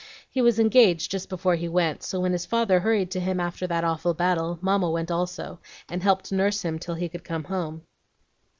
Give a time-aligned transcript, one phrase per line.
[0.31, 3.67] He was engaged just before he went; so when his father hurried to him after
[3.67, 7.83] that awful battle, Mamma went also, and helped nurse him till he could come home.